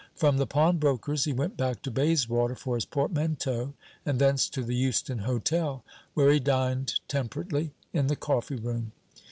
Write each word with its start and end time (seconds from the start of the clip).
From 0.15 0.37
the 0.37 0.47
pawnbroker's 0.47 1.25
he 1.25 1.31
went 1.31 1.57
back 1.57 1.83
to 1.83 1.91
Bayswater 1.91 2.55
for 2.55 2.73
his 2.73 2.85
portmanteau, 2.85 3.75
and 4.03 4.17
thence 4.17 4.49
to 4.49 4.63
the 4.63 4.73
Euston 4.73 5.19
Hotel, 5.19 5.83
where 6.15 6.31
he 6.31 6.39
dined 6.39 6.95
temperately 7.07 7.75
in 7.93 8.07
the 8.07 8.15
coffee 8.15 8.55
room. 8.55 8.93